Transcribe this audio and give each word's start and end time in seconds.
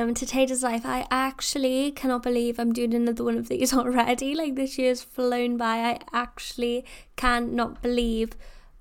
welcome 0.00 0.14
to 0.14 0.62
Life. 0.62 0.86
I 0.86 1.06
actually 1.10 1.90
cannot 1.92 2.22
believe 2.22 2.58
I'm 2.58 2.72
doing 2.72 2.94
another 2.94 3.22
one 3.22 3.36
of 3.36 3.48
these 3.48 3.74
already. 3.74 4.34
Like 4.34 4.54
this 4.54 4.78
year's 4.78 5.02
flown 5.02 5.58
by. 5.58 5.76
I 5.76 5.98
actually 6.14 6.86
cannot 7.16 7.82
believe 7.82 8.30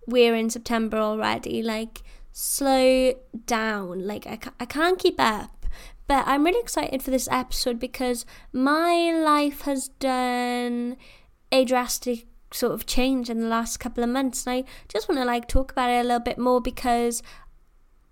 we're 0.08 0.34
in 0.34 0.50
September 0.50 0.98
already. 0.98 1.62
Like 1.62 2.04
slow 2.32 3.16
down. 3.46 4.08
Like 4.08 4.28
I, 4.28 4.40
I 4.62 4.66
can't 4.66 4.98
keep 4.98 5.16
up. 5.20 5.66
But 6.08 6.26
I'm 6.26 6.46
really 6.46 6.62
excited 6.62 7.04
for 7.04 7.12
this 7.12 7.28
episode 7.30 7.82
because 7.82 8.26
my 8.54 9.12
life 9.12 9.62
has 9.64 9.90
done 9.90 10.96
a 11.52 11.66
drastic 11.66 12.28
sort 12.54 12.72
of 12.72 12.86
change 12.86 13.30
in 13.30 13.42
the 13.42 13.48
last 13.48 13.78
couple 13.78 14.04
of 14.04 14.10
months 14.10 14.48
and 14.48 14.66
I 14.66 14.70
just 14.88 15.08
want 15.08 15.20
to 15.20 15.26
like 15.26 15.48
talk 15.48 15.72
about 15.72 15.92
it 15.92 16.00
a 16.00 16.04
little 16.04 16.20
bit 16.20 16.40
more 16.40 16.60
because 16.62 17.22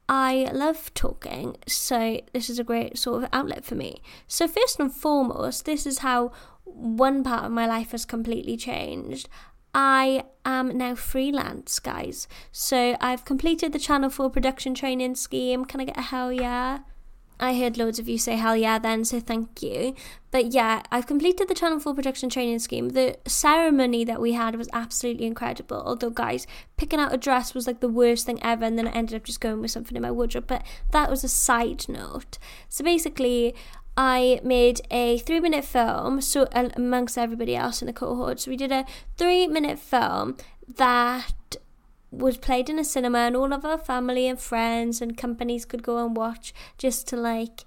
I 0.09 0.49
love 0.53 0.93
talking, 0.93 1.57
so 1.67 2.21
this 2.33 2.49
is 2.49 2.59
a 2.59 2.63
great 2.63 2.97
sort 2.97 3.23
of 3.23 3.29
outlet 3.33 3.65
for 3.65 3.75
me. 3.75 4.01
So, 4.27 4.47
first 4.47 4.79
and 4.79 4.93
foremost, 4.93 5.65
this 5.65 5.85
is 5.85 5.99
how 5.99 6.31
one 6.63 7.23
part 7.23 7.43
of 7.43 7.51
my 7.51 7.67
life 7.67 7.91
has 7.91 8.05
completely 8.05 8.55
changed. 8.55 9.27
I 9.73 10.23
am 10.45 10.77
now 10.77 10.95
freelance, 10.95 11.79
guys. 11.79 12.27
So, 12.53 12.95
I've 13.01 13.25
completed 13.25 13.73
the 13.73 13.79
Channel 13.79 14.09
4 14.09 14.29
production 14.29 14.73
training 14.73 15.15
scheme. 15.15 15.65
Can 15.65 15.81
I 15.81 15.85
get 15.85 15.97
a 15.97 16.03
hell 16.03 16.31
yeah? 16.31 16.79
I 17.39 17.55
heard 17.55 17.77
loads 17.77 17.99
of 17.99 18.09
you 18.09 18.17
say 18.17 18.35
hell 18.35 18.55
yeah 18.55 18.79
then, 18.79 19.05
so 19.05 19.19
thank 19.19 19.61
you. 19.61 19.93
But 20.31 20.53
yeah, 20.53 20.81
I've 20.91 21.07
completed 21.07 21.47
the 21.47 21.53
Channel 21.53 21.79
4 21.79 21.93
production 21.93 22.29
training 22.29 22.59
scheme. 22.59 22.89
The 22.89 23.17
ceremony 23.25 24.03
that 24.05 24.19
we 24.19 24.33
had 24.33 24.55
was 24.55 24.69
absolutely 24.73 25.25
incredible. 25.25 25.81
Although, 25.85 26.09
guys, 26.09 26.47
picking 26.77 26.99
out 26.99 27.13
a 27.13 27.17
dress 27.17 27.53
was 27.53 27.67
like 27.67 27.79
the 27.79 27.89
worst 27.89 28.25
thing 28.25 28.43
ever, 28.43 28.65
and 28.65 28.77
then 28.77 28.87
I 28.87 28.91
ended 28.91 29.15
up 29.15 29.23
just 29.23 29.41
going 29.41 29.61
with 29.61 29.71
something 29.71 29.95
in 29.95 30.01
my 30.01 30.11
wardrobe. 30.11 30.47
But 30.47 30.65
that 30.91 31.09
was 31.09 31.23
a 31.23 31.29
side 31.29 31.87
note. 31.87 32.37
So 32.69 32.83
basically, 32.83 33.55
I 33.95 34.39
made 34.43 34.81
a 34.91 35.17
three 35.19 35.39
minute 35.39 35.65
film, 35.65 36.21
so 36.21 36.43
uh, 36.51 36.69
amongst 36.75 37.17
everybody 37.17 37.55
else 37.55 37.81
in 37.81 37.87
the 37.87 37.93
cohort. 37.93 38.39
So 38.39 38.51
we 38.51 38.57
did 38.57 38.71
a 38.71 38.85
three 39.17 39.47
minute 39.47 39.79
film 39.79 40.37
that 40.75 41.33
was 42.17 42.37
played 42.37 42.69
in 42.69 42.79
a 42.79 42.83
cinema 42.83 43.19
and 43.19 43.35
all 43.35 43.53
of 43.53 43.65
our 43.65 43.77
family 43.77 44.27
and 44.27 44.39
friends 44.39 45.01
and 45.01 45.17
companies 45.17 45.65
could 45.65 45.83
go 45.83 46.05
and 46.05 46.15
watch 46.15 46.53
just 46.77 47.07
to 47.07 47.15
like 47.15 47.65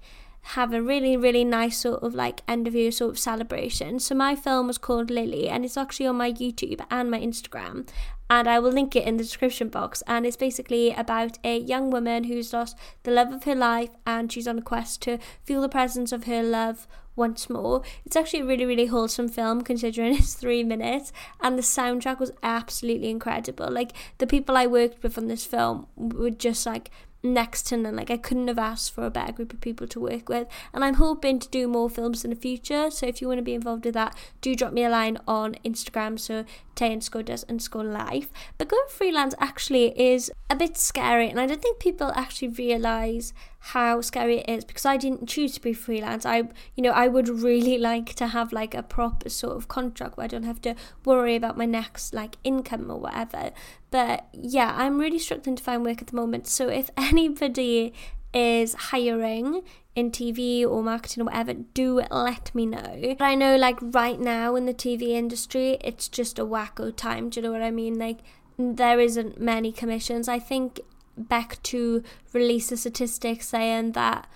have 0.55 0.73
a 0.73 0.81
really 0.81 1.15
really 1.15 1.43
nice 1.43 1.77
sort 1.77 2.01
of 2.01 2.15
like 2.15 2.41
end 2.47 2.67
of 2.67 2.75
year 2.75 2.91
sort 2.91 3.11
of 3.11 3.19
celebration. 3.19 3.99
So 3.99 4.15
my 4.15 4.35
film 4.35 4.67
was 4.67 4.77
called 4.77 5.11
lily 5.11 5.47
and 5.47 5.63
it's 5.63 5.77
actually 5.77 6.07
on 6.07 6.17
my 6.17 6.31
youtube 6.31 6.83
and 6.89 7.11
my 7.11 7.19
instagram 7.19 7.87
and 8.29 8.47
i 8.47 8.57
will 8.59 8.71
link 8.71 8.95
it 8.95 9.05
in 9.05 9.17
the 9.17 9.23
description 9.23 9.69
box. 9.69 10.01
And 10.07 10.25
it's 10.25 10.37
basically 10.37 10.91
about 10.91 11.37
a 11.43 11.59
young 11.59 11.91
woman 11.91 12.25
who's 12.25 12.53
lost 12.53 12.77
the 13.03 13.11
love 13.11 13.31
of 13.31 13.43
her 13.43 13.55
life 13.55 13.91
and 14.05 14.31
she's 14.31 14.47
on 14.47 14.59
a 14.59 14.63
quest 14.63 15.01
to 15.03 15.19
feel 15.43 15.61
the 15.61 15.69
presence 15.69 16.11
of 16.11 16.23
her 16.25 16.41
love 16.41 16.87
once 17.15 17.49
more. 17.49 17.81
It's 18.05 18.15
actually 18.15 18.41
a 18.41 18.45
really, 18.45 18.65
really 18.65 18.87
wholesome 18.87 19.29
film 19.29 19.61
considering 19.61 20.15
it's 20.17 20.33
three 20.33 20.63
minutes, 20.63 21.11
and 21.39 21.57
the 21.57 21.63
soundtrack 21.63 22.19
was 22.19 22.31
absolutely 22.43 23.09
incredible. 23.09 23.69
Like 23.69 23.91
the 24.17 24.27
people 24.27 24.57
I 24.57 24.67
worked 24.67 25.03
with 25.03 25.17
on 25.17 25.27
this 25.27 25.45
film 25.45 25.87
were 25.95 26.31
just 26.31 26.65
like 26.65 26.91
next 27.23 27.63
to 27.67 27.77
none. 27.77 27.95
Like 27.95 28.09
I 28.09 28.17
couldn't 28.17 28.47
have 28.47 28.57
asked 28.57 28.93
for 28.93 29.05
a 29.05 29.11
better 29.11 29.31
group 29.31 29.53
of 29.53 29.61
people 29.61 29.87
to 29.87 29.99
work 29.99 30.29
with. 30.29 30.47
And 30.73 30.83
I'm 30.83 30.95
hoping 30.95 31.39
to 31.39 31.49
do 31.49 31.67
more 31.67 31.89
films 31.89 32.23
in 32.23 32.29
the 32.29 32.35
future. 32.35 32.89
So 32.89 33.05
if 33.05 33.21
you 33.21 33.27
want 33.27 33.37
to 33.37 33.43
be 33.43 33.53
involved 33.53 33.85
with 33.85 33.93
that, 33.93 34.15
do 34.41 34.55
drop 34.55 34.73
me 34.73 34.83
a 34.83 34.89
line 34.89 35.17
on 35.27 35.55
Instagram. 35.65 36.19
So 36.19 36.45
Tay 36.81 36.93
underscore 36.93 37.21
does 37.21 37.43
underscore 37.43 37.83
Life. 37.83 38.31
But 38.57 38.69
going 38.69 38.87
freelance 38.89 39.35
actually 39.37 39.99
is 39.99 40.31
a 40.49 40.55
bit 40.55 40.77
scary 40.77 41.29
and 41.29 41.39
I 41.39 41.45
don't 41.45 41.61
think 41.61 41.77
people 41.77 42.11
actually 42.15 42.47
realise 42.47 43.33
how 43.59 44.01
scary 44.01 44.39
it 44.39 44.49
is 44.49 44.65
because 44.65 44.87
I 44.87 44.97
didn't 44.97 45.27
choose 45.29 45.53
to 45.53 45.61
be 45.61 45.73
freelance. 45.73 46.25
I 46.25 46.37
you 46.75 46.81
know, 46.81 46.89
I 46.89 47.07
would 47.07 47.29
really 47.29 47.77
like 47.91 48.15
to 48.15 48.27
have 48.29 48.51
like 48.51 48.73
a 48.73 48.81
proper 48.81 49.29
sort 49.29 49.57
of 49.57 49.67
contract 49.67 50.17
where 50.17 50.23
I 50.23 50.27
don't 50.27 50.41
have 50.41 50.59
to 50.61 50.73
worry 51.05 51.35
about 51.35 51.55
my 51.55 51.67
next 51.67 52.15
like 52.15 52.37
income 52.43 52.89
or 52.89 52.99
whatever. 52.99 53.51
But 53.91 54.27
yeah, 54.33 54.73
I'm 54.75 54.97
really 54.97 55.19
struggling 55.19 55.57
to 55.57 55.63
find 55.63 55.85
work 55.85 56.01
at 56.01 56.07
the 56.07 56.15
moment. 56.15 56.47
So 56.47 56.67
if 56.67 56.89
anybody 56.97 57.93
is 58.33 58.73
hiring 58.73 59.61
in 59.95 60.11
TV 60.11 60.65
or 60.65 60.81
marketing 60.81 61.21
or 61.21 61.25
whatever, 61.25 61.53
do 61.53 62.01
let 62.11 62.53
me 62.55 62.65
know. 62.65 63.15
But 63.17 63.25
I 63.25 63.35
know, 63.35 63.55
like, 63.55 63.77
right 63.81 64.19
now 64.19 64.55
in 64.55 64.65
the 64.65 64.73
TV 64.73 65.09
industry, 65.09 65.77
it's 65.81 66.07
just 66.07 66.39
a 66.39 66.45
wacko 66.45 66.95
time. 66.95 67.29
Do 67.29 67.39
you 67.39 67.43
know 67.43 67.51
what 67.51 67.61
I 67.61 67.71
mean? 67.71 67.99
Like, 67.99 68.19
there 68.57 68.99
isn't 68.99 69.39
many 69.39 69.71
commissions. 69.71 70.27
I 70.27 70.39
think 70.39 70.79
Bectu 71.19 72.03
release 72.33 72.71
a 72.71 72.77
statistic 72.77 73.43
saying 73.43 73.91
that 73.93 74.27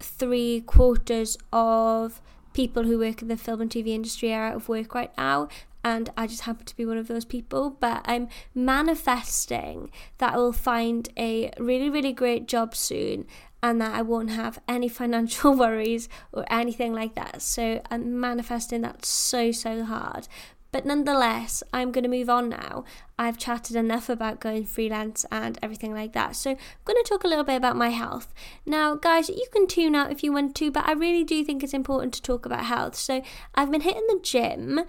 three 0.00 0.62
quarters 0.62 1.38
of 1.52 2.20
people 2.52 2.84
who 2.84 2.98
work 2.98 3.22
in 3.22 3.28
the 3.28 3.36
film 3.36 3.60
and 3.60 3.70
TV 3.70 3.88
industry 3.88 4.32
are 4.34 4.48
out 4.48 4.56
of 4.56 4.68
work 4.68 4.94
right 4.94 5.12
now. 5.16 5.48
And 5.82 6.10
I 6.16 6.26
just 6.26 6.42
happen 6.42 6.66
to 6.66 6.76
be 6.76 6.84
one 6.84 6.98
of 6.98 7.08
those 7.08 7.24
people, 7.24 7.70
but 7.70 8.02
I'm 8.04 8.28
manifesting 8.54 9.90
that 10.18 10.34
I 10.34 10.36
will 10.36 10.52
find 10.52 11.08
a 11.16 11.50
really, 11.58 11.88
really 11.88 12.12
great 12.12 12.46
job 12.46 12.74
soon 12.74 13.26
and 13.62 13.80
that 13.80 13.94
I 13.94 14.02
won't 14.02 14.30
have 14.30 14.60
any 14.68 14.88
financial 14.88 15.54
worries 15.56 16.08
or 16.32 16.44
anything 16.50 16.92
like 16.92 17.14
that. 17.14 17.42
So 17.42 17.82
I'm 17.90 18.18
manifesting 18.18 18.82
that 18.82 19.04
so, 19.04 19.52
so 19.52 19.84
hard. 19.84 20.28
But 20.72 20.86
nonetheless, 20.86 21.62
I'm 21.72 21.90
going 21.90 22.04
to 22.04 22.08
move 22.08 22.30
on 22.30 22.48
now. 22.48 22.84
I've 23.18 23.38
chatted 23.38 23.74
enough 23.74 24.08
about 24.08 24.40
going 24.40 24.64
freelance 24.64 25.26
and 25.30 25.58
everything 25.62 25.92
like 25.92 26.12
that. 26.12 26.36
So, 26.36 26.50
I'm 26.50 26.58
going 26.84 27.02
to 27.02 27.08
talk 27.08 27.24
a 27.24 27.28
little 27.28 27.44
bit 27.44 27.56
about 27.56 27.76
my 27.76 27.88
health. 27.88 28.32
Now, 28.64 28.94
guys, 28.94 29.28
you 29.28 29.46
can 29.52 29.66
tune 29.66 29.96
out 29.96 30.12
if 30.12 30.22
you 30.22 30.32
want 30.32 30.54
to, 30.56 30.70
but 30.70 30.88
I 30.88 30.92
really 30.92 31.24
do 31.24 31.44
think 31.44 31.62
it's 31.62 31.74
important 31.74 32.14
to 32.14 32.22
talk 32.22 32.46
about 32.46 32.66
health. 32.66 32.94
So, 32.94 33.22
I've 33.54 33.70
been 33.70 33.80
hitting 33.80 34.06
the 34.06 34.20
gym. 34.22 34.82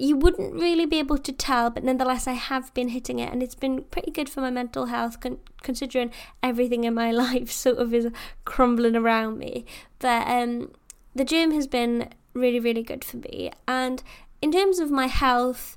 You 0.00 0.16
wouldn't 0.16 0.54
really 0.54 0.86
be 0.86 0.98
able 0.98 1.18
to 1.18 1.32
tell, 1.32 1.68
but 1.68 1.84
nonetheless, 1.84 2.26
I 2.26 2.32
have 2.32 2.72
been 2.72 2.88
hitting 2.88 3.18
it, 3.18 3.30
and 3.30 3.42
it's 3.42 3.54
been 3.54 3.82
pretty 3.84 4.10
good 4.10 4.30
for 4.30 4.40
my 4.40 4.50
mental 4.50 4.86
health, 4.86 5.20
con- 5.20 5.40
considering 5.62 6.10
everything 6.42 6.84
in 6.84 6.94
my 6.94 7.10
life 7.26 7.50
sort 7.50 7.76
of 7.76 7.92
is 7.92 8.08
crumbling 8.46 8.96
around 8.96 9.38
me. 9.38 9.66
But 9.98 10.26
um, 10.26 10.72
the 11.14 11.24
gym 11.24 11.50
has 11.52 11.66
been 11.66 12.08
really, 12.32 12.60
really 12.60 12.82
good 12.82 13.04
for 13.04 13.18
me, 13.18 13.50
and 13.68 14.02
in 14.40 14.52
terms 14.52 14.78
of 14.78 14.90
my 14.90 15.06
health, 15.06 15.76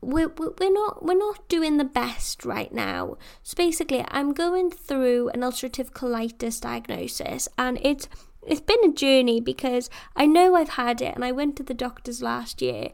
we're, 0.00 0.28
we're 0.28 0.72
not 0.72 1.04
we're 1.04 1.14
not 1.14 1.48
doing 1.48 1.76
the 1.76 1.84
best 1.84 2.44
right 2.44 2.72
now. 2.72 3.16
So 3.42 3.54
basically, 3.56 4.04
I'm 4.08 4.32
going 4.32 4.70
through 4.70 5.28
an 5.28 5.40
ulcerative 5.40 5.92
colitis 5.92 6.60
diagnosis, 6.60 7.48
and 7.58 7.78
it's 7.82 8.08
it's 8.46 8.60
been 8.60 8.84
a 8.84 8.92
journey 8.92 9.40
because 9.40 9.88
I 10.16 10.26
know 10.26 10.56
I've 10.56 10.70
had 10.70 11.00
it, 11.00 11.14
and 11.14 11.24
I 11.24 11.32
went 11.32 11.56
to 11.56 11.62
the 11.62 11.74
doctors 11.74 12.22
last 12.22 12.60
year, 12.60 12.88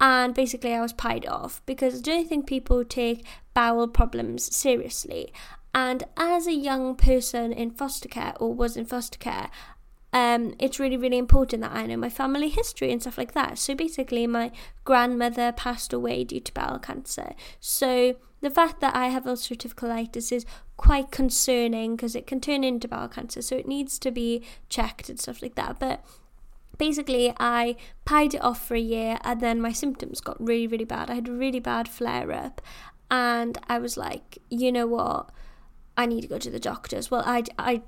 and 0.00 0.34
basically 0.34 0.74
I 0.74 0.80
was 0.80 0.92
pied 0.92 1.26
off 1.26 1.62
because 1.66 1.98
I 1.98 2.00
don't 2.00 2.28
think 2.28 2.46
people 2.46 2.84
take 2.84 3.24
bowel 3.54 3.88
problems 3.88 4.54
seriously. 4.54 5.32
And 5.74 6.04
as 6.16 6.46
a 6.46 6.54
young 6.54 6.94
person 6.94 7.52
in 7.52 7.70
foster 7.70 8.08
care 8.08 8.34
or 8.38 8.54
was 8.54 8.76
in 8.76 8.84
foster 8.84 9.18
care, 9.18 9.50
um, 10.12 10.54
it's 10.60 10.78
really, 10.78 10.96
really 10.96 11.18
important 11.18 11.62
that 11.62 11.72
I 11.72 11.86
know 11.86 11.96
my 11.96 12.08
family 12.08 12.48
history 12.48 12.92
and 12.92 13.00
stuff 13.00 13.18
like 13.18 13.32
that. 13.32 13.58
So 13.58 13.74
basically, 13.74 14.28
my 14.28 14.52
grandmother 14.84 15.50
passed 15.50 15.92
away 15.92 16.22
due 16.22 16.38
to 16.38 16.54
bowel 16.54 16.78
cancer. 16.78 17.34
So 17.58 18.14
the 18.40 18.50
fact 18.50 18.80
that 18.80 18.94
I 18.94 19.08
have 19.08 19.24
ulcerative 19.24 19.74
colitis 19.74 20.30
is 20.30 20.46
quite 20.76 21.10
concerning 21.10 21.96
because 21.96 22.14
it 22.14 22.28
can 22.28 22.40
turn 22.40 22.62
into 22.62 22.86
bowel 22.86 23.08
cancer. 23.08 23.42
So 23.42 23.56
it 23.56 23.66
needs 23.66 23.98
to 23.98 24.12
be 24.12 24.44
checked 24.68 25.08
and 25.08 25.18
stuff 25.18 25.42
like 25.42 25.56
that. 25.56 25.80
But 25.80 26.04
basically 26.78 27.32
I 27.38 27.76
pied 28.04 28.34
it 28.34 28.42
off 28.42 28.66
for 28.66 28.74
a 28.74 28.80
year 28.80 29.18
and 29.22 29.40
then 29.40 29.60
my 29.60 29.72
symptoms 29.72 30.20
got 30.20 30.40
really 30.40 30.66
really 30.66 30.84
bad. 30.84 31.10
I 31.10 31.14
had 31.14 31.28
a 31.28 31.32
really 31.32 31.60
bad 31.60 31.88
flare 31.88 32.32
up 32.32 32.60
and 33.10 33.58
I 33.68 33.78
was 33.78 33.96
like, 33.96 34.38
you 34.50 34.72
know 34.72 34.86
what? 34.86 35.30
I 35.96 36.06
need 36.06 36.22
to 36.22 36.28
go 36.28 36.38
to 36.38 36.50
the 36.50 36.58
doctors. 36.58 37.10
Well, 37.10 37.22
I, 37.24 37.44
I 37.58 37.82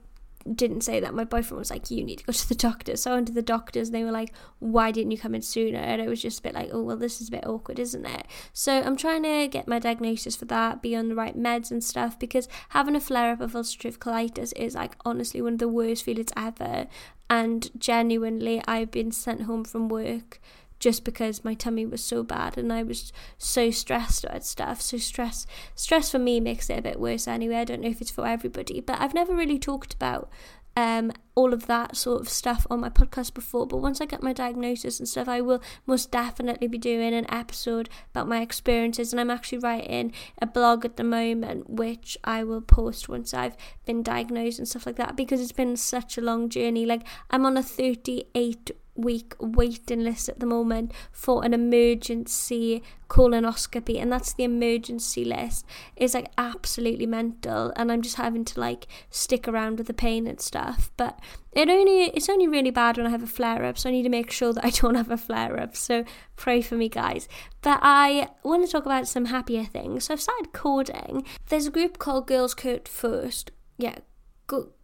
didn't 0.54 0.82
say 0.82 1.00
that. 1.00 1.14
My 1.14 1.24
boyfriend 1.24 1.58
was 1.58 1.70
like, 1.70 1.90
"You 1.90 2.04
need 2.04 2.18
to 2.18 2.24
go 2.24 2.32
to 2.32 2.48
the 2.48 2.54
doctor." 2.54 2.96
So 2.96 3.10
I 3.10 3.14
went 3.14 3.26
to 3.28 3.32
the 3.32 3.42
doctors, 3.42 3.88
and 3.88 3.94
they 3.94 4.04
were 4.04 4.12
like, 4.12 4.32
"Why 4.58 4.92
didn't 4.92 5.10
you 5.10 5.18
come 5.18 5.34
in 5.34 5.42
sooner?" 5.42 5.78
And 5.78 6.00
it 6.00 6.08
was 6.08 6.22
just 6.22 6.38
a 6.40 6.42
bit 6.42 6.54
like, 6.54 6.70
"Oh 6.72 6.82
well, 6.82 6.96
this 6.96 7.20
is 7.20 7.28
a 7.28 7.32
bit 7.32 7.46
awkward, 7.46 7.78
isn't 7.78 8.06
it?" 8.06 8.26
So 8.52 8.80
I'm 8.80 8.96
trying 8.96 9.24
to 9.24 9.48
get 9.48 9.68
my 9.68 9.78
diagnosis 9.78 10.36
for 10.36 10.44
that, 10.46 10.82
be 10.82 10.94
on 10.94 11.08
the 11.08 11.14
right 11.14 11.36
meds 11.36 11.70
and 11.70 11.82
stuff, 11.82 12.18
because 12.18 12.48
having 12.70 12.96
a 12.96 13.00
flare 13.00 13.32
up 13.32 13.40
of 13.40 13.52
ulcerative 13.52 13.98
colitis 13.98 14.52
is 14.56 14.74
like 14.74 14.96
honestly 15.04 15.42
one 15.42 15.54
of 15.54 15.58
the 15.58 15.68
worst 15.68 16.04
feelings 16.04 16.30
ever. 16.36 16.86
And 17.28 17.70
genuinely, 17.78 18.62
I've 18.66 18.90
been 18.90 19.10
sent 19.10 19.42
home 19.42 19.64
from 19.64 19.88
work 19.88 20.40
just 20.78 21.04
because 21.04 21.44
my 21.44 21.54
tummy 21.54 21.86
was 21.86 22.04
so 22.04 22.22
bad 22.22 22.58
and 22.58 22.72
I 22.72 22.82
was 22.82 23.12
so 23.38 23.70
stressed 23.70 24.24
about 24.24 24.44
stuff. 24.44 24.80
So 24.80 24.98
stress 24.98 25.46
stress 25.74 26.10
for 26.10 26.18
me 26.18 26.38
makes 26.40 26.68
it 26.70 26.78
a 26.78 26.82
bit 26.82 27.00
worse 27.00 27.26
anyway. 27.26 27.56
I 27.56 27.64
don't 27.64 27.80
know 27.80 27.88
if 27.88 28.00
it's 28.00 28.10
for 28.10 28.26
everybody, 28.26 28.80
but 28.80 29.00
I've 29.00 29.14
never 29.14 29.34
really 29.34 29.58
talked 29.58 29.94
about 29.94 30.30
um 30.76 31.12
all 31.36 31.52
of 31.52 31.66
that 31.66 31.94
sort 31.96 32.20
of 32.22 32.28
stuff 32.30 32.66
on 32.70 32.80
my 32.80 32.88
podcast 32.88 33.34
before, 33.34 33.66
but 33.66 33.76
once 33.76 34.00
I 34.00 34.06
get 34.06 34.22
my 34.22 34.32
diagnosis 34.32 34.98
and 34.98 35.08
stuff, 35.08 35.28
I 35.28 35.42
will 35.42 35.62
most 35.86 36.10
definitely 36.10 36.66
be 36.66 36.78
doing 36.78 37.12
an 37.12 37.30
episode 37.30 37.90
about 38.10 38.26
my 38.26 38.40
experiences. 38.40 39.12
And 39.12 39.20
I'm 39.20 39.30
actually 39.30 39.58
writing 39.58 40.12
a 40.40 40.46
blog 40.46 40.86
at 40.86 40.96
the 40.96 41.04
moment, 41.04 41.68
which 41.68 42.16
I 42.24 42.42
will 42.42 42.62
post 42.62 43.08
once 43.08 43.34
I've 43.34 43.56
been 43.84 44.02
diagnosed 44.02 44.58
and 44.58 44.66
stuff 44.66 44.86
like 44.86 44.96
that, 44.96 45.14
because 45.14 45.42
it's 45.42 45.52
been 45.52 45.76
such 45.76 46.16
a 46.16 46.22
long 46.22 46.48
journey. 46.48 46.86
Like, 46.86 47.06
I'm 47.30 47.44
on 47.44 47.58
a 47.58 47.62
38 47.62 48.70
week 48.96 49.34
waiting 49.38 50.02
list 50.02 50.28
at 50.28 50.40
the 50.40 50.46
moment 50.46 50.92
for 51.12 51.44
an 51.44 51.52
emergency 51.52 52.82
colonoscopy 53.08 54.00
and 54.00 54.10
that's 54.10 54.32
the 54.34 54.44
emergency 54.44 55.24
list. 55.24 55.64
Is 55.96 56.14
like 56.14 56.30
absolutely 56.36 57.06
mental 57.06 57.72
and 57.76 57.92
I'm 57.92 58.02
just 58.02 58.16
having 58.16 58.44
to 58.46 58.60
like 58.60 58.86
stick 59.10 59.46
around 59.46 59.78
with 59.78 59.86
the 59.86 59.94
pain 59.94 60.26
and 60.26 60.40
stuff 60.40 60.90
but 60.96 61.18
it 61.52 61.68
only 61.68 62.04
it's 62.04 62.28
only 62.28 62.48
really 62.48 62.70
bad 62.70 62.96
when 62.96 63.06
I 63.06 63.10
have 63.10 63.22
a 63.22 63.26
flare 63.26 63.64
up 63.64 63.78
so 63.78 63.88
I 63.88 63.92
need 63.92 64.02
to 64.02 64.08
make 64.08 64.30
sure 64.30 64.52
that 64.52 64.64
I 64.64 64.70
don't 64.70 64.94
have 64.94 65.10
a 65.10 65.16
flare 65.16 65.58
up 65.58 65.76
so 65.76 66.04
pray 66.36 66.62
for 66.62 66.76
me 66.76 66.88
guys. 66.88 67.28
But 67.62 67.80
I 67.82 68.28
want 68.42 68.64
to 68.64 68.70
talk 68.70 68.86
about 68.86 69.08
some 69.08 69.26
happier 69.26 69.64
things. 69.64 70.04
So 70.04 70.14
I've 70.14 70.20
started 70.20 70.52
coding. 70.52 71.24
There's 71.48 71.66
a 71.66 71.70
group 71.70 71.98
called 71.98 72.26
Girls 72.26 72.54
Code 72.54 72.88
First. 72.88 73.50
Yeah 73.78 73.98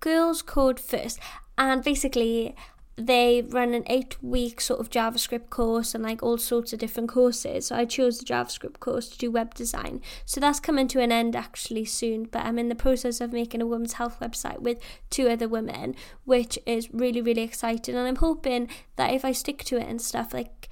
Girls 0.01 0.43
Code 0.43 0.81
First. 0.81 1.19
And 1.59 1.85
basically 1.85 2.57
they 2.97 3.43
run 3.43 3.73
an 3.73 3.85
eight 3.87 4.17
week 4.23 4.61
sort 4.61 4.81
of 4.81 4.91
JavaScript 4.91 5.49
course 5.49 5.95
and 5.95 6.05
like 6.05 6.23
all 6.23 6.37
sorts 6.37 6.73
of 6.73 6.79
different 6.79 7.09
courses. 7.09 7.67
So 7.67 7.77
I 7.77 7.85
chose 7.85 8.19
the 8.19 8.25
JavaScript 8.25 8.81
course 8.81 9.09
to 9.09 9.19
do 9.19 9.31
web 9.31 9.55
design. 9.55 10.01
So 10.27 10.41
that's 10.41 10.61
coming 10.61 10.89
to 10.89 11.01
an 11.01 11.11
end 11.11 11.35
actually 11.35 11.87
soon, 11.87 12.25
but 12.25 12.45
I'm 12.45 12.59
in 12.59 12.69
the 12.69 12.75
process 12.75 13.21
of 13.21 13.33
making 13.33 13.63
a 13.63 13.67
women's 13.67 13.95
health 13.95 14.21
website 14.21 14.61
with 14.61 14.79
two 15.11 15.29
other 15.29 15.49
women, 15.49 15.95
which 16.25 16.59
is 16.67 16.93
really, 16.93 17.23
really 17.23 17.43
exciting. 17.43 17.95
And 17.95 18.07
I'm 18.07 18.17
hoping 18.17 18.69
that 18.97 19.15
if 19.15 19.25
I 19.25 19.33
stick 19.33 19.65
to 19.65 19.79
it 19.79 19.89
and 19.89 20.01
stuff, 20.01 20.35
like 20.35 20.69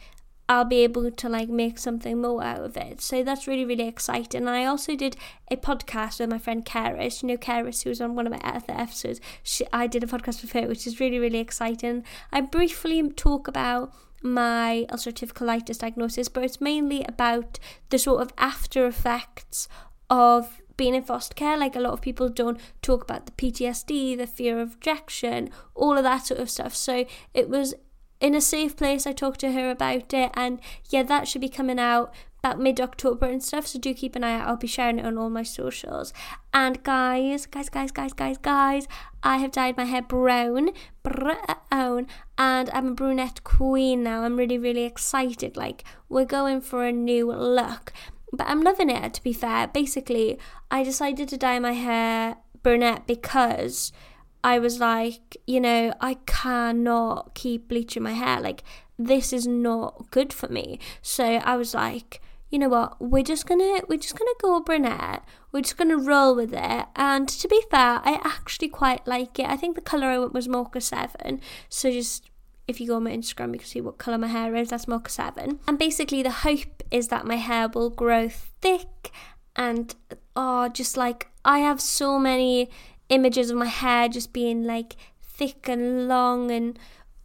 I'll 0.51 0.65
be 0.65 0.83
able 0.83 1.13
to 1.13 1.29
like 1.29 1.49
make 1.49 1.79
something 1.79 2.21
more 2.21 2.43
out 2.43 2.63
of 2.63 2.77
it. 2.77 3.01
So 3.01 3.23
that's 3.23 3.47
really, 3.47 3.65
really 3.65 3.87
exciting. 3.87 4.41
And 4.41 4.51
I 4.51 4.65
also 4.65 4.97
did 4.97 5.17
a 5.49 5.57
podcast 5.57 6.19
with 6.19 6.29
my 6.29 6.39
friend 6.39 6.67
Karis. 6.67 7.23
You 7.23 7.29
know 7.29 7.37
Karis, 7.37 7.85
who 7.85 7.91
was 7.91 8.01
on 8.01 8.17
one 8.17 8.27
of 8.27 8.33
my 8.33 8.41
other 8.43 8.73
episodes. 8.73 9.21
She, 9.45 9.65
I 9.73 9.87
did 9.87 10.03
a 10.03 10.09
podcast 10.09 10.43
with 10.43 10.51
her, 10.55 10.67
which 10.67 10.89
is 10.89 10.99
really, 10.99 11.21
really 11.21 11.39
exciting. 11.39 12.03
I 12.33 12.41
briefly 12.41 13.09
talk 13.11 13.47
about 13.47 13.95
my 14.25 14.87
ulcerative 14.91 15.35
colitis 15.35 15.79
diagnosis, 15.79 16.29
but 16.29 16.43
it's 16.43 16.61
mainly 16.61 17.05
about 17.05 17.61
the 17.91 17.99
sort 17.99 18.21
of 18.21 18.33
after 18.37 18.89
effects 18.89 19.69
of 20.11 20.61
being 20.77 20.97
in 20.97 21.05
foster 21.05 21.35
care. 21.35 21.57
Like 21.57 21.77
a 21.77 21.81
lot 21.81 21.93
of 21.93 22.01
people 22.01 22.29
don't 22.29 22.59
talk 22.83 23.05
about 23.05 23.27
the 23.27 23.33
PTSD, 23.33 24.19
the 24.19 24.27
fear 24.27 24.59
of 24.59 24.75
rejection, 24.75 25.51
all 25.77 25.97
of 25.97 26.03
that 26.03 26.27
sort 26.27 26.41
of 26.41 26.51
stuff. 26.51 26.75
So 26.75 27.05
it 27.35 27.49
was 27.49 27.73
in 28.21 28.35
a 28.35 28.41
safe 28.41 28.77
place. 28.77 29.07
I 29.07 29.13
talked 29.13 29.41
to 29.41 29.53
her 29.53 29.71
about 29.71 30.13
it, 30.13 30.31
and 30.35 30.61
yeah, 30.91 31.03
that 31.05 31.27
should 31.27 31.41
be 31.41 31.49
coming 31.49 31.79
out 31.79 32.15
about 32.43 32.59
mid 32.59 32.81
October 32.81 33.27
and 33.27 33.43
stuff. 33.43 33.67
So 33.67 33.79
do 33.79 33.95
keep 33.95 34.17
an 34.17 34.25
eye 34.25 34.39
out. 34.39 34.49
I'll 34.49 34.57
be 34.57 34.67
sharing 34.67 34.99
it 34.99 35.07
on 35.07 35.19
all 35.19 35.31
my 35.31 35.43
socials. 35.43 36.13
And 36.53 36.83
guys, 36.83 37.47
guys, 37.47 37.69
guys, 37.69 37.91
guys, 37.91 38.13
guys, 38.13 38.39
guys, 38.39 38.89
I 39.23 39.39
have 39.39 39.53
dyed 39.53 39.77
my 39.77 39.85
hair 39.85 40.03
brown, 40.03 40.71
brown, 41.03 42.07
and 42.39 42.71
I'm 42.71 42.89
a 42.89 42.95
brunette 42.95 43.45
queen 43.45 44.03
now. 44.03 44.23
I'm 44.23 44.37
really, 44.37 44.59
really 44.59 44.85
excited. 44.85 45.57
Like 45.57 45.85
we're 46.09 46.25
going 46.25 46.61
for 46.61 46.85
a 46.85 46.93
new 46.93 47.33
look. 47.33 47.93
But 48.33 48.47
I'm 48.47 48.63
loving 48.63 48.91
it 48.91 49.15
to 49.15 49.23
be 49.23 49.33
fair. 49.33 49.67
Basically, 49.67 50.39
I 50.71 50.85
decided 50.85 51.29
to 51.31 51.37
dye 51.37 51.59
my 51.59 51.73
hair 51.73 52.37
brunette 52.63 53.07
because 53.07 53.93
I 54.43 54.59
was 54.59 54.81
like, 54.81 55.37
you 55.47 55.61
know, 55.61 55.93
I 56.01 56.15
cannot 56.27 57.35
keep 57.35 57.69
bleaching 57.69 58.03
my 58.03 58.13
hair. 58.13 58.41
Like, 58.41 58.63
this 58.99 59.33
is 59.33 59.47
not 59.47 60.11
good 60.11 60.33
for 60.33 60.49
me. 60.49 60.79
So 61.03 61.25
I 61.25 61.57
was 61.57 61.75
like, 61.75 62.21
you 62.51 62.59
know 62.59 62.69
what, 62.69 63.01
we're 63.01 63.23
just 63.23 63.47
gonna 63.47 63.81
we're 63.89 63.99
just 63.99 64.19
gonna 64.19 64.31
go 64.41 64.61
brunette. 64.61 65.23
We're 65.53 65.63
just 65.63 65.77
gonna 65.77 65.97
roll 65.97 66.35
with 66.35 66.53
it. 66.53 66.87
And 66.97 67.29
to 67.29 67.49
be 67.49 67.63
fair, 67.71 68.01
I 68.05 68.21
actually 68.25 68.69
quite 68.69 69.07
like 69.07 69.39
it. 69.39 69.47
I 69.47 69.57
think 69.57 69.77
the 69.77 69.81
colour 69.81 70.09
I 70.09 70.19
went 70.19 70.35
was 70.35 70.49
Mocha 70.49 70.81
Seven. 70.81 71.41
So 71.69 71.91
just 71.91 72.29
if 72.67 72.81
you 72.81 72.89
go 72.89 72.97
on 72.97 73.05
my 73.05 73.11
Instagram, 73.11 73.53
you 73.53 73.59
can 73.59 73.69
see 73.69 73.81
what 73.81 73.99
colour 73.99 74.19
my 74.19 74.27
hair 74.29 74.55
is. 74.57 74.71
That's 74.71 74.89
Mocha 74.89 75.11
Seven. 75.11 75.61
And 75.67 75.79
basically, 75.79 76.23
the 76.23 76.31
hope 76.31 76.83
is 76.91 77.09
that 77.09 77.25
my 77.25 77.37
hair 77.37 77.69
will 77.69 77.91
grow 77.91 78.29
thick 78.29 79.13
and 79.55 79.95
oh, 80.35 80.69
just 80.69 80.97
like 80.97 81.29
I 81.45 81.61
have 81.61 81.81
so 81.81 82.19
many 82.19 82.71
images 83.11 83.51
of 83.51 83.57
my 83.57 83.67
hair 83.67 84.09
just 84.09 84.33
being 84.33 84.65
like 84.65 84.97
thick 85.23 85.69
and 85.69 86.09
long 86.09 86.51
and 86.51 86.79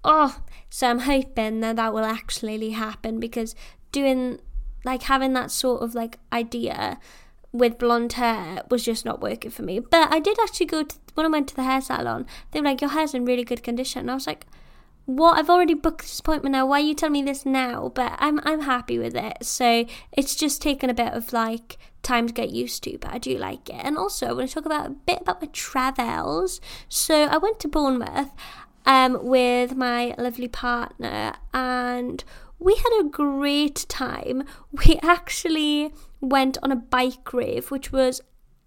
oh 0.04 0.42
so 0.70 0.90
i'm 0.90 1.00
hoping 1.00 1.62
that 1.62 1.78
that 1.78 1.94
will 1.94 2.04
actually 2.04 2.72
happen 2.72 3.20
because 3.20 3.56
doing 3.92 4.40
like 4.84 5.04
having 5.04 5.34
that 5.34 5.52
sort 5.52 5.82
of 5.82 5.96
like 5.96 6.20
idea 6.34 7.00
with 7.52 7.78
blonde 7.78 8.14
hair 8.14 8.62
was 8.70 8.84
just 8.84 9.06
not 9.06 9.22
working 9.22 9.50
for 9.50 9.64
me. 9.64 9.80
But 9.80 10.12
i 10.12 10.20
did 10.20 10.38
actually 10.42 10.66
go 10.66 10.84
to 10.84 10.96
when 11.14 11.26
i 11.26 11.30
went 11.30 11.48
to 11.50 11.56
the 11.56 11.64
hair 11.64 11.82
salon 11.82 12.26
they 12.52 12.60
were 12.60 12.66
like 12.66 12.82
your 12.82 12.90
hair's 12.90 13.14
in 13.14 13.26
really 13.26 13.46
good 13.46 13.64
condition. 13.64 14.02
And 14.02 14.12
i 14.12 14.14
was 14.14 14.28
like 14.28 14.46
what 15.06 15.38
I've 15.38 15.50
already 15.50 15.74
booked 15.74 16.02
this 16.02 16.20
appointment 16.20 16.54
now. 16.54 16.66
Why 16.66 16.80
are 16.80 16.84
you 16.84 16.96
telling 16.96 17.14
me 17.14 17.24
this 17.24 17.46
now? 17.46 17.92
But 17.94 18.14
I'm 18.18 18.40
I'm 18.44 18.62
happy 18.62 18.98
with 18.98 19.16
it. 19.16 19.46
So 19.46 19.86
it's 20.12 20.36
just 20.36 20.62
taken 20.62 20.90
a 20.90 20.94
bit 20.94 21.14
of 21.14 21.32
like 21.34 21.78
time 22.04 22.28
to 22.28 22.34
get 22.34 22.52
used 22.52 22.84
to, 22.84 22.98
but 23.00 23.14
I 23.14 23.18
do 23.18 23.38
like 23.38 23.70
it. 23.70 23.82
And 23.84 23.98
also 23.98 24.28
I 24.28 24.34
want 24.34 24.50
to 24.50 24.54
talk 24.54 24.66
about 24.66 24.88
a 24.88 24.92
bit 24.92 25.22
about 25.22 25.42
my 25.42 25.50
travels. 25.54 26.60
So 26.90 27.26
I 27.26 27.38
went 27.38 27.60
to 27.62 27.68
Bournemouth 27.68 28.32
um 28.86 29.20
with 29.24 29.76
my 29.76 30.14
lovely 30.18 30.48
partner 30.48 31.34
and 31.54 32.24
we 32.60 32.76
had 32.76 33.02
a 33.02 33.10
great 33.10 33.86
time. 33.90 34.44
We 34.72 35.00
actually 35.04 35.94
went 36.22 36.58
on 36.64 36.72
a 36.72 36.76
bike 36.76 37.34
rave, 37.34 37.70
which 37.70 37.92
was 37.92 38.22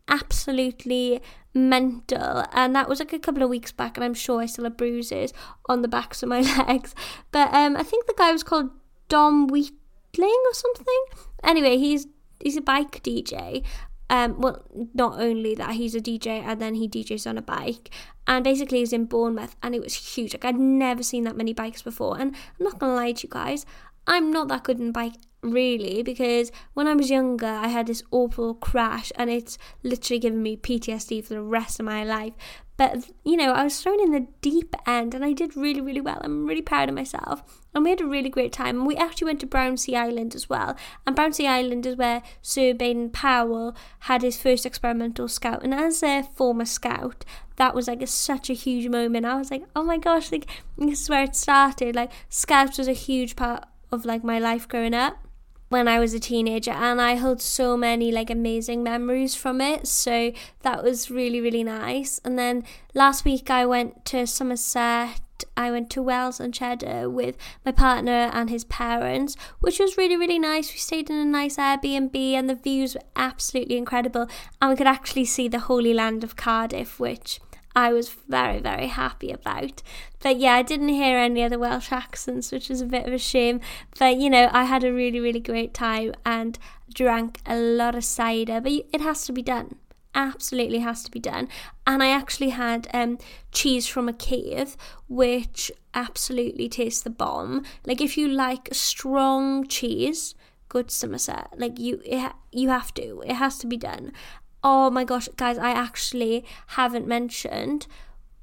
absolutely 0.09 1.21
mental. 1.55 2.45
And 2.53 2.75
that 2.75 2.89
was 2.89 3.01
like 3.01 3.13
a 3.13 3.19
couple 3.19 3.43
of 3.43 3.51
weeks 3.51 3.73
back, 3.73 3.97
and 3.97 4.05
I'm 4.05 4.15
sure 4.15 4.41
I 4.41 4.47
still 4.47 4.65
have 4.65 4.77
bruises 4.77 5.33
on 5.69 5.83
the 5.83 5.89
backs 5.89 6.23
of 6.23 6.29
my 6.29 6.41
legs. 6.67 6.95
But 7.31 7.53
um, 7.53 7.77
I 7.77 7.83
think 7.83 8.07
the 8.07 8.15
guy 8.17 8.33
was 8.33 8.43
called 8.43 8.71
Dom 9.09 9.49
Wheatling 9.49 10.43
or 10.47 10.55
something. 10.55 11.05
Anyway, 11.45 11.79
he's 11.79 12.07
he's 12.41 12.57
a 12.57 12.63
bike 12.63 13.03
DJ. 13.03 13.65
Um, 14.11 14.41
well, 14.41 14.65
not 14.95 15.21
only 15.21 15.55
that, 15.57 15.73
he's 15.73 15.95
a 15.95 16.01
DJ 16.01 16.43
and 16.43 16.63
then 16.63 16.77
he 16.77 16.89
DJs 16.89 17.29
on 17.29 17.37
a 17.37 17.43
bike. 17.43 17.91
And 18.27 18.43
basically, 18.43 18.79
he's 18.79 18.93
in 18.93 19.05
Bournemouth 19.05 19.55
and 19.63 19.75
it 19.75 19.83
was 19.83 19.95
huge. 19.95 20.33
Like, 20.33 20.47
I'd 20.47 20.59
never 20.59 21.03
seen 21.03 21.25
that 21.25 21.37
many 21.37 21.53
bikes 21.53 21.83
before. 21.83 22.19
And 22.19 22.35
I'm 22.35 22.65
not 22.65 22.79
gonna 22.79 22.95
lie 22.95 23.13
to 23.13 23.27
you 23.27 23.31
guys, 23.31 23.67
I'm 24.07 24.31
not 24.31 24.49
that 24.49 24.65
good 24.65 24.81
in 24.81 24.93
bike 24.93 25.15
really 25.43 26.03
because 26.03 26.51
when 26.75 26.87
I 26.89 26.95
was 26.95 27.11
younger 27.11 27.47
I 27.47 27.69
had 27.69 27.87
this 27.87 28.03
awful 28.11 28.55
crash 28.55 29.13
and 29.17 29.31
it's 29.31 29.57
literally 29.83 30.19
given 30.19 30.43
me 30.43 30.57
PTSD 30.57 31.25
for 31.25 31.35
the 31.35 31.43
rest 31.43 31.79
of 31.79 31.87
my 31.87 32.05
life. 32.05 32.35
But 32.77 33.11
you 33.25 33.37
know, 33.37 33.53
I 33.53 33.65
was 33.65 33.81
thrown 33.81 34.01
in 34.01 34.13
the 34.13 34.29
deep 34.41 34.75
end 34.87 35.13
and 35.13 35.25
I 35.25 35.33
did 35.33 35.57
really, 35.57 35.81
really 35.81 36.01
well. 36.01 36.21
I'm 36.23 36.47
really 36.47 36.63
proud 36.63 36.89
of 36.89 36.95
myself. 36.95 37.65
And 37.75 37.83
we 37.83 37.91
had 37.91 38.01
a 38.01 38.07
really 38.07 38.29
great 38.29 38.53
time. 38.53 38.79
And 38.79 38.87
we 38.87 38.97
actually 38.97 39.27
went 39.27 39.41
to 39.41 39.47
Brownsea 39.47 39.99
Island 39.99 40.37
as 40.37 40.49
well. 40.49 40.77
And 41.05 41.17
Brownsea 41.17 41.49
Island 41.49 41.87
is 41.87 41.97
where 41.97 42.23
Sir 42.41 42.75
Baden 42.75 43.11
Powell 43.11 43.77
had 44.01 44.23
his 44.23 44.41
first 44.41 44.65
experimental 44.65 45.27
scout. 45.27 45.65
And 45.65 45.75
as 45.75 46.05
a 46.05 46.23
former 46.23 46.65
scout, 46.65 47.25
that 47.57 47.75
was 47.75 47.89
like 47.89 48.01
a, 48.01 48.07
such 48.07 48.49
a 48.49 48.55
huge 48.55 48.89
moment. 48.89 49.27
I 49.27 49.35
was 49.35 49.51
like, 49.51 49.65
oh 49.75 49.83
my 49.83 49.99
gosh, 49.99 50.31
like 50.31 50.49
this 50.77 51.03
is 51.03 51.11
where 51.11 51.25
it 51.25 51.35
started. 51.35 51.97
Like 51.97 52.13
scouts 52.29 52.79
was 52.79 52.87
a 52.87 52.93
huge 52.93 53.35
part 53.35 53.65
of 53.91 54.05
like 54.05 54.23
my 54.23 54.39
life 54.39 54.69
growing 54.69 54.95
up 54.95 55.28
when 55.69 55.89
I 55.89 55.99
was 55.99 56.15
a 56.15 56.21
teenager 56.21 56.71
and 56.71 57.01
I 57.01 57.17
hold 57.17 57.41
so 57.41 57.77
many 57.77 58.11
like 58.11 58.31
amazing 58.31 58.83
memories 58.83 59.35
from 59.35 59.61
it 59.61 59.87
so 59.87 60.33
that 60.63 60.83
was 60.83 61.11
really 61.11 61.41
really 61.41 61.65
nice. 61.65 62.21
And 62.25 62.39
then 62.39 62.65
last 62.95 63.25
week 63.25 63.51
I 63.51 63.67
went 63.67 64.05
to 64.07 64.27
Somerset 64.27 65.21
I 65.57 65.71
went 65.71 65.91
to 65.91 66.03
Wells 66.03 66.41
and 66.41 66.53
Cheddar 66.53 67.09
with 67.11 67.37
my 67.65 67.73
partner 67.73 68.31
and 68.33 68.51
his 68.51 68.65
parents 68.65 69.37
which 69.61 69.79
was 69.79 69.97
really 69.97 70.17
really 70.17 70.39
nice. 70.39 70.73
We 70.73 70.79
stayed 70.79 71.11
in 71.11 71.17
a 71.17 71.25
nice 71.25 71.57
Airbnb 71.57 72.17
and 72.33 72.49
the 72.49 72.55
views 72.55 72.95
were 72.95 73.03
absolutely 73.17 73.77
incredible 73.77 74.29
and 74.61 74.71
we 74.71 74.77
could 74.77 74.87
actually 74.87 75.27
see 75.27 75.49
the 75.49 75.61
holy 75.61 75.95
land 75.95 76.25
of 76.25 76.37
Cardiff 76.37 76.99
which 76.99 77.41
I 77.79 77.93
was 77.93 78.09
very, 78.09 78.59
very 78.59 78.89
happy 78.89 79.31
about. 79.31 79.85
But 80.19 80.39
yeah, 80.39 80.55
I 80.55 80.63
didn't 80.63 80.89
hear 80.89 81.17
any 81.17 81.45
other 81.45 81.61
Welsh 81.61 81.93
accents, 81.93 82.51
which 82.51 82.73
is 82.73 82.81
a 82.81 82.87
bit 82.87 83.07
of 83.07 83.13
a 83.13 83.19
shame. 83.19 83.61
But 84.01 84.17
you 84.17 84.29
know, 84.29 84.51
I 84.53 84.65
had 84.65 84.83
a 84.83 84.93
really, 84.93 85.21
really 85.21 85.39
great 85.39 85.75
time 85.75 86.13
and 86.27 86.59
drank 86.93 87.39
a 87.47 87.57
lot 87.57 87.95
of 87.95 88.03
cider. 88.03 88.61
But 88.61 88.73
it 88.73 89.01
has 89.01 89.25
to 89.27 89.33
be 89.33 89.43
done. 89.43 89.77
Absolutely 90.13 90.81
has 90.81 91.05
to 91.05 91.11
be 91.13 91.21
done. 91.21 91.49
And 91.87 92.03
I 92.03 92.09
actually 92.09 92.51
had 92.51 92.89
um, 92.93 93.17
cheese 93.53 93.87
from 93.87 94.09
a 94.09 94.13
cave, 94.13 94.77
which 95.09 95.71
absolutely 95.95 96.69
tastes 96.69 97.03
the 97.03 97.11
bomb. 97.11 97.65
Like 97.87 98.01
if 98.01 98.19
you 98.19 98.27
like 98.27 98.71
strong 98.73 99.69
cheese, 99.69 100.35
good 100.69 100.91
Somerset. 100.91 101.49
Like 101.57 101.79
you, 101.79 102.01
it, 102.05 102.33
you 102.51 102.71
have 102.71 102.93
to. 102.95 103.23
It 103.25 103.35
has 103.35 103.59
to 103.59 103.67
be 103.67 103.77
done 103.77 104.13
oh 104.63 104.91
my 104.91 105.05
gosh, 105.05 105.29
guys, 105.37 105.59
I 105.59 105.71
actually 105.71 106.45
haven't 106.69 107.07
mentioned 107.07 107.87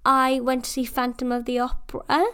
I 0.06 0.40
went 0.40 0.66
to 0.66 0.70
see 0.70 0.86
Phantom 0.86 1.32
of 1.32 1.46
the 1.46 1.60
Opera. 1.60 2.26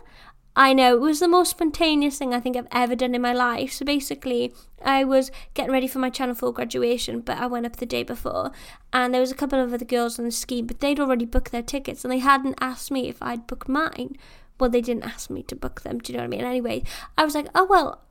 I 0.53 0.73
know 0.73 0.95
it 0.95 0.99
was 0.99 1.21
the 1.21 1.29
most 1.29 1.51
spontaneous 1.51 2.17
thing 2.17 2.33
I 2.33 2.41
think 2.41 2.57
I've 2.57 2.67
ever 2.71 2.93
done 2.93 3.15
in 3.15 3.21
my 3.21 3.31
life. 3.31 3.71
So 3.71 3.85
basically, 3.85 4.53
I 4.83 5.05
was 5.05 5.31
getting 5.53 5.71
ready 5.71 5.87
for 5.87 5.99
my 5.99 6.09
Channel 6.09 6.35
4 6.35 6.51
graduation, 6.51 7.21
but 7.21 7.37
I 7.37 7.47
went 7.47 7.65
up 7.65 7.77
the 7.77 7.85
day 7.85 8.03
before, 8.03 8.51
and 8.91 9.13
there 9.13 9.21
was 9.21 9.31
a 9.31 9.35
couple 9.35 9.61
of 9.61 9.73
other 9.73 9.85
girls 9.85 10.19
on 10.19 10.25
the 10.25 10.31
scheme, 10.31 10.67
but 10.67 10.81
they'd 10.81 10.99
already 10.99 11.25
booked 11.25 11.53
their 11.53 11.61
tickets, 11.61 12.03
and 12.03 12.11
they 12.11 12.19
hadn't 12.19 12.57
asked 12.59 12.91
me 12.91 13.07
if 13.07 13.21
I'd 13.21 13.47
booked 13.47 13.69
mine. 13.69 14.17
Well, 14.59 14.69
they 14.69 14.81
didn't 14.81 15.05
ask 15.05 15.29
me 15.29 15.41
to 15.43 15.55
book 15.55 15.81
them. 15.81 15.99
Do 15.99 16.11
you 16.11 16.17
know 16.17 16.23
what 16.23 16.33
I 16.33 16.37
mean? 16.37 16.45
Anyway, 16.45 16.83
I 17.17 17.23
was 17.23 17.33
like, 17.33 17.47
oh 17.55 17.65
well, 17.65 18.01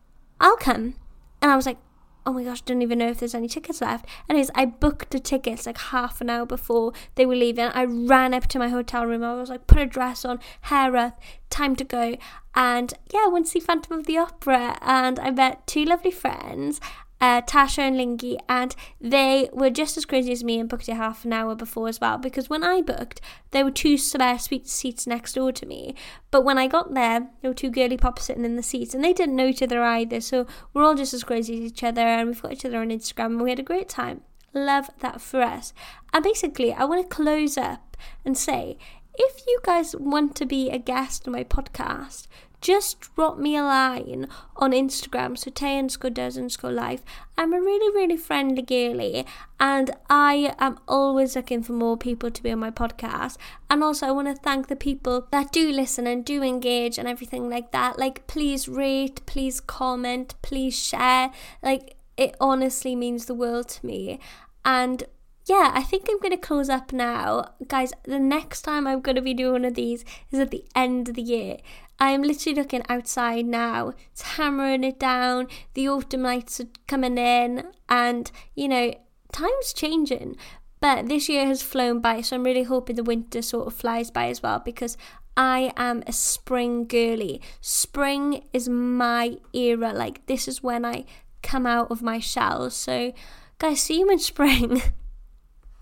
I'll 0.41 0.57
come, 0.57 0.95
and 1.43 1.51
I 1.51 1.57
was 1.57 1.67
like, 1.67 1.79
oh 2.27 2.33
my 2.33 2.45
gosh, 2.45 2.63
I 2.63 2.65
don't 2.67 2.83
even 2.83 2.99
know 2.99 3.09
if 3.09 3.19
there's 3.19 3.35
any 3.35 3.49
tickets 3.49 3.81
left. 3.81 4.07
Anyways, 4.29 4.51
I 4.55 4.67
booked 4.67 5.11
the 5.11 5.21
tickets 5.21 5.67
like 5.67 5.79
half 5.79 6.21
an 6.21 6.31
hour 6.31 6.47
before 6.47 6.93
they 7.15 7.27
were 7.27 7.37
leaving. 7.37 7.67
I 7.67 7.85
ran 7.85 8.35
up 8.35 8.47
to 8.49 8.59
my 8.59 8.69
hotel 8.69 9.07
room. 9.07 9.23
I 9.23 9.35
was 9.35 9.51
like, 9.51 9.67
put 9.67 9.79
a 9.79 9.87
dress 9.87 10.25
on, 10.25 10.41
hair 10.63 10.97
up, 10.97 11.21
time 11.49 11.77
to 11.77 11.85
go. 11.85 12.17
And 12.55 12.93
yeah, 13.13 13.25
I 13.27 13.29
went 13.29 13.47
to 13.47 13.53
see 13.53 13.61
Phantom 13.61 13.99
of 13.99 14.07
the 14.07 14.19
Opera 14.19 14.79
and 14.83 15.19
I 15.19 15.31
met 15.31 15.67
two 15.67 15.85
lovely 15.85 16.11
friends 16.11 16.81
uh, 17.21 17.43
Tasha 17.43 17.81
and 17.81 17.97
Lingy, 17.97 18.39
and 18.49 18.75
they 19.01 19.49
were 19.53 19.71
just 19.71 19.97
as 19.97 20.05
crazy 20.05 20.33
as 20.33 20.43
me 20.43 20.59
and 20.59 20.69
booked 20.69 20.89
it 20.89 20.95
half 20.95 21.25
an 21.25 21.33
hour 21.33 21.55
before 21.55 21.89
as 21.89 22.01
well. 22.01 22.19
Because 22.19 22.49
when 22.49 22.65
I 22.65 22.81
booked, 22.81 23.21
there 23.51 23.65
were 23.65 23.71
two 23.71 23.99
spare 23.99 24.39
seats 24.39 25.07
next 25.07 25.35
door 25.35 25.53
to 25.53 25.67
me, 25.67 25.95
but 26.31 26.45
when 26.45 26.59
I 26.59 26.67
got 26.67 26.95
there, 26.95 27.29
there 27.41 27.51
were 27.51 27.55
two 27.55 27.71
girly 27.71 27.97
pops 27.97 28.25
sitting 28.25 28.45
in 28.45 28.57
the 28.57 28.63
seats, 28.63 28.95
and 28.95 29.05
they 29.05 29.13
didn't 29.13 29.37
know 29.37 29.47
each 29.47 29.63
other 29.63 29.83
either. 29.83 30.21
So 30.21 30.47
we're 30.73 30.85
all 30.85 30.95
just 30.95 31.15
as 31.15 31.25
crazy 31.25 31.59
as 31.59 31.73
each 31.73 31.85
other, 31.85 32.03
and 32.03 32.29
we've 32.29 32.43
got 32.43 32.53
each 32.53 32.65
other 32.65 32.81
on 32.81 32.89
Instagram, 32.89 33.27
and 33.27 33.43
we 33.43 33.51
had 33.51 33.61
a 33.61 33.65
great 33.65 33.89
time. 33.89 34.23
Love 34.53 34.91
that 35.01 35.21
for 35.21 35.43
us. 35.43 35.73
And 36.13 36.25
basically, 36.25 36.73
I 36.73 36.85
want 36.85 37.09
to 37.09 37.15
close 37.15 37.57
up 37.57 37.97
and 38.25 38.37
say 38.37 38.79
if 39.15 39.47
you 39.47 39.61
guys 39.63 39.95
want 39.97 40.35
to 40.37 40.47
be 40.47 40.71
a 40.71 40.79
guest 40.79 41.27
on 41.27 41.33
my 41.33 41.45
podcast, 41.45 42.27
just 42.61 43.01
drop 43.15 43.39
me 43.39 43.57
a 43.57 43.63
line 43.63 44.29
on 44.57 44.73
Instagram, 44.73 45.37
so 45.39 45.51
Tay 45.51 45.79
underscore 45.79 46.11
does 46.11 46.37
underscore 46.37 46.73
life. 46.73 47.03
I'm 47.39 47.53
a 47.53 47.61
really, 47.61 47.95
really 47.95 48.17
friendly 48.17 48.63
girly, 48.63 49.27
and 49.59 49.91
I 50.09 50.55
am 50.59 50.79
always 50.87 51.37
looking 51.37 51.63
for 51.63 51.73
more 51.73 51.97
people 51.97 52.31
to 52.31 52.43
be 52.43 52.53
on 52.53 52.59
my 52.59 52.71
podcast. 52.71 53.37
And 53.71 53.83
also, 53.83 54.07
I 54.07 54.11
want 54.11 54.29
to 54.29 54.35
thank 54.35 54.69
the 54.69 54.77
people 54.77 55.27
that 55.31 55.53
do 55.53 55.73
listen 55.73 56.07
and 56.07 56.25
do 56.25 56.43
engage 56.43 56.99
and 56.99 57.09
everything 57.09 57.49
like 57.49 57.73
that. 57.73 57.99
Like, 57.99 58.27
please 58.27 58.69
rate, 58.69 59.25
please 59.27 59.61
comment, 59.61 60.35
please 60.43 60.79
share. 60.79 61.31
Like, 61.63 61.97
it 62.17 62.37
honestly 62.41 62.95
means 62.95 63.25
the 63.25 63.35
world 63.35 63.69
to 63.71 63.87
me. 63.87 64.21
And 64.65 65.05
yeah, 65.47 65.73
I 65.75 65.83
think 65.83 66.07
I'm 66.09 66.21
going 66.21 66.31
to 66.31 66.37
close 66.37 66.69
up 66.69 66.93
now. 66.93 67.55
Guys, 67.67 67.93
the 68.05 68.19
next 68.19 68.63
time 68.63 68.87
I'm 68.87 69.01
going 69.01 69.17
to 69.17 69.23
be 69.23 69.35
doing 69.35 69.53
one 69.53 69.65
of 69.65 69.75
these 69.75 70.05
is 70.31 70.39
at 70.39 70.51
the 70.51 70.65
end 70.77 71.09
of 71.09 71.15
the 71.15 71.23
year. 71.23 71.57
I 72.01 72.11
am 72.13 72.23
literally 72.23 72.57
looking 72.57 72.83
outside 72.89 73.45
now. 73.45 73.93
It's 74.11 74.23
hammering 74.23 74.85
it 74.85 74.99
down. 74.99 75.49
The 75.75 75.89
autumn 75.89 76.23
lights 76.23 76.59
are 76.61 76.69
coming 76.89 77.19
in, 77.19 77.65
and 77.89 78.31
you 78.55 78.69
know, 78.69 78.95
time's 79.33 79.73
changing. 79.75 80.37
But 80.81 81.09
this 81.11 81.29
year 81.29 81.47
has 81.47 81.63
flown 81.63 82.01
by, 82.01 82.23
so 82.23 82.37
I'm 82.37 82.43
really 82.43 82.63
hoping 82.63 82.97
the 82.97 83.05
winter 83.05 83.43
sort 83.43 83.67
of 83.67 83.75
flies 83.75 84.11
by 84.11 84.29
as 84.29 84.43
well 84.43 84.61
because 84.61 84.97
I 85.37 85.73
am 85.77 86.03
a 86.07 86.13
spring 86.13 86.87
girly. 86.87 87.43
Spring 87.61 88.45
is 88.55 88.69
my 88.69 89.37
era. 89.53 89.93
Like, 89.93 90.27
this 90.27 90.49
is 90.49 90.63
when 90.63 90.87
I 90.87 91.05
come 91.43 91.67
out 91.67 91.91
of 91.91 92.01
my 92.01 92.19
shell. 92.19 92.71
So, 92.71 93.13
guys, 93.59 93.83
see 93.83 93.99
you 93.99 94.11
in 94.11 94.19
spring. 94.19 94.83